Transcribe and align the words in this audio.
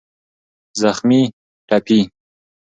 زخمي 0.81 1.21
√ 1.29 1.33
ټپي 1.69 1.99